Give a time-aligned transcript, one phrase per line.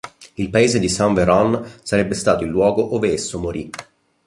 [0.35, 3.69] Il paese di Saint-Véran sarebbe stato il luogo ove esso morì.